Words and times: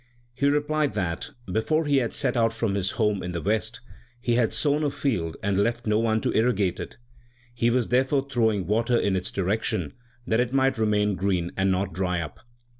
He 0.33 0.47
replied 0.47 0.95
that, 0.95 1.29
before 1.45 1.85
he 1.85 1.97
had 1.97 2.15
set 2.15 2.35
out 2.35 2.53
from 2.53 2.73
his 2.73 2.89
home 2.97 3.21
in 3.21 3.33
the 3.33 3.41
west, 3.43 3.81
he 4.19 4.33
had 4.33 4.51
sown 4.51 4.83
a 4.83 4.89
field 4.89 5.37
and 5.43 5.59
left 5.61 5.85
no 5.85 5.99
one 5.99 6.21
to 6.21 6.33
irrigate 6.35 6.79
it. 6.79 6.97
He 7.53 7.69
was 7.69 7.89
therefore 7.89 8.27
throwing 8.27 8.65
water 8.65 8.97
in 8.97 9.15
its 9.15 9.29
direction, 9.29 9.93
that 10.25 10.39
it 10.39 10.53
might 10.53 10.79
remain 10.79 11.13
green 11.13 11.51
and 11.55 11.71
not 11.71 11.93
dry 11.93 12.19
up. 12.19 12.39